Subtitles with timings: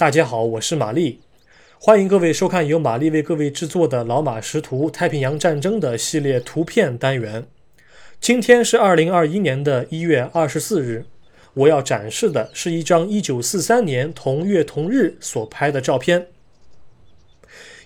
[0.00, 1.20] 大家好，我是玛丽，
[1.78, 7.46] 欢迎各位收看由玛丽为各位制作的《老马识图：太平洋战争》的系列图片单元。
[8.18, 11.04] 今天是二零二一年的一月二十四日，
[11.52, 16.28] 我要展示的是一张一九四三年同月同日所拍的照片。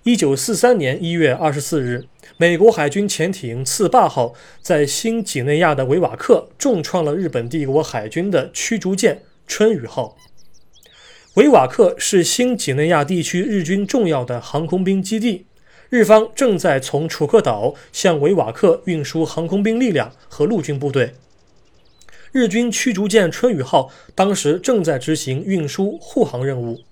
[0.04, 2.04] 一九四三年一月二十四日，
[2.36, 10.16] 美国海军潜艇“次霸号”在新几内亚的维瓦克重创了日本帝国海军的驱逐舰“春雨号”。
[11.34, 15.46] 维瓦克是新几内亚地区日军重要的航空兵基地，
[15.90, 21.14] 日方正在从楚克岛向维瓦克运输航空兵力量和陆军部队。
[22.30, 26.82] 日军驱逐舰“春雨号”当时正在执行运输护航任务。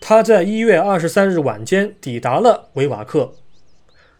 [0.00, 3.34] 他在一月二十三日晚间抵达了维瓦克。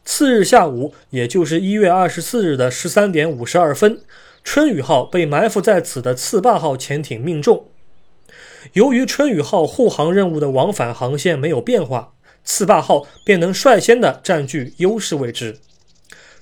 [0.05, 4.03] 次日下午，也就是一月二十四日的十三点五十二分，
[4.45, 7.69] 春雨号被埋伏在此的次霸号潜艇命中。
[8.75, 15.59] 由于春雨号护航任务的往返航线没有变化，次霸号便能率先的占据优势位置。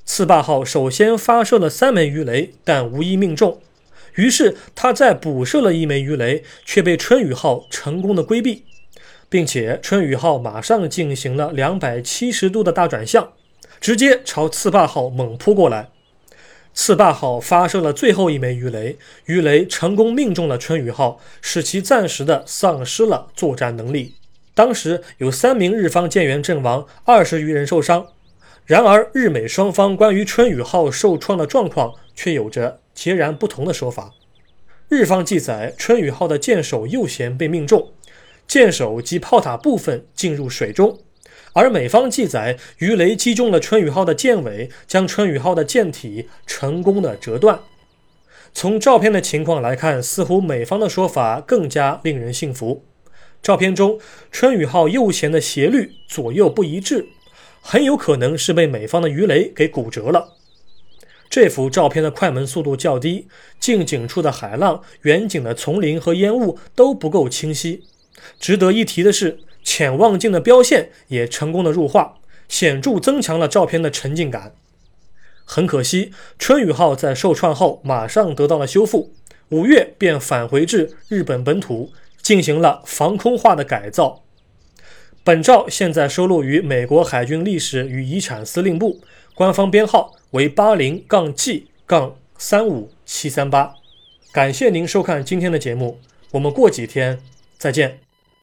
[0.05, 3.61] 次霸号首先发射了三枚鱼雷，但无一命中。
[4.15, 8.65] 于是他再补射了一枚鱼雷，却被春雨号成功的规避。
[9.29, 13.33] 并且春雨号马上进行了两百七十度的大转向，
[13.81, 15.91] 直接朝次霸号猛扑过来。
[16.73, 24.15] 次霸号发射了最后一枚鱼雷，鱼雷成功命中了春雨号，使其暂时的丧失了作战能力。
[24.55, 28.07] 当时有三名日方舰员阵亡，二十余人受伤。
[28.65, 34.12] 然而，日美双方关于春雨号受创的状况却有着截然不同的说法。
[34.89, 37.93] 日方记载，春雨号的舰首右舷被命中。
[38.47, 40.99] 舰首及炮塔部分进入水中，
[41.53, 47.61] 而美方记载，鱼雷击中了春雨号的舰尾，将春雨号的舰体成功的折断。
[48.53, 52.84] 从照片的情况来看，似乎美方的说法更加令人信服。
[53.43, 53.99] 照片中，
[54.31, 57.06] 春雨号右舷的斜率左右不一致，
[57.61, 60.34] 很有可能是被美方的鱼雷给骨折了。
[61.28, 63.28] 这幅照片的快门速度较低，
[63.61, 67.84] 近景处的海浪、远景的丛林和烟雾都不够清晰。
[68.38, 74.54] 值得一提的是，潜望镜的标线也成功的入画，显著增强了照片的沉浸感。
[75.44, 79.12] 很可惜，春雨号在受创后马上得到了修复，
[79.49, 84.22] 五月便返回至日本本土，进行了防空化的改造。
[85.22, 89.00] 本照现在收录于美国海军历史与遗产司令部，
[89.34, 93.75] 官方编号为八零杠 G 杠三五七三八。
[94.32, 95.99] 感谢您收看今天的节目，
[96.31, 97.19] 我们过几天
[97.59, 98.09] 再见。